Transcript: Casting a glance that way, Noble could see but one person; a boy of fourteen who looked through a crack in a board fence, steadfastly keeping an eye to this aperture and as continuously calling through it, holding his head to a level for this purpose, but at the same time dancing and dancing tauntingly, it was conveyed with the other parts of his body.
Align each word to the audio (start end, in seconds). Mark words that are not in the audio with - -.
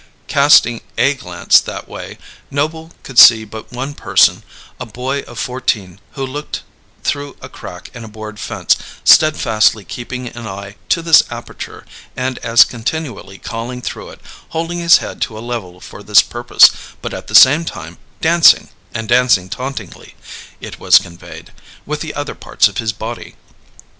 Casting 0.25 0.81
a 0.97 1.13
glance 1.13 1.59
that 1.59 1.87
way, 1.87 2.17
Noble 2.49 2.91
could 3.03 3.19
see 3.19 3.45
but 3.45 3.71
one 3.71 3.93
person; 3.93 4.41
a 4.79 4.85
boy 4.87 5.19
of 5.27 5.37
fourteen 5.37 5.99
who 6.13 6.25
looked 6.25 6.63
through 7.03 7.37
a 7.39 7.47
crack 7.47 7.91
in 7.93 8.03
a 8.03 8.07
board 8.07 8.39
fence, 8.39 8.75
steadfastly 9.03 9.85
keeping 9.85 10.25
an 10.29 10.47
eye 10.47 10.75
to 10.89 11.03
this 11.03 11.21
aperture 11.29 11.85
and 12.17 12.39
as 12.39 12.63
continuously 12.63 13.37
calling 13.37 13.79
through 13.83 14.09
it, 14.09 14.21
holding 14.49 14.79
his 14.79 14.97
head 14.97 15.21
to 15.21 15.37
a 15.37 15.39
level 15.47 15.79
for 15.79 16.01
this 16.01 16.23
purpose, 16.23 16.71
but 17.03 17.13
at 17.13 17.27
the 17.27 17.35
same 17.35 17.63
time 17.63 17.99
dancing 18.21 18.69
and 18.95 19.07
dancing 19.07 19.49
tauntingly, 19.49 20.15
it 20.59 20.79
was 20.79 20.97
conveyed 20.97 21.53
with 21.85 22.01
the 22.01 22.15
other 22.15 22.33
parts 22.33 22.67
of 22.67 22.79
his 22.79 22.91
body. 22.91 23.35